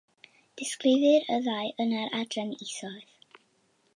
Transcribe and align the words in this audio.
Disgrifir 0.59 1.21
y 1.35 1.37
ddau 1.43 1.69
yn 1.85 1.95
yr 1.99 2.11
adrannau 2.21 2.67
isod. 2.69 3.39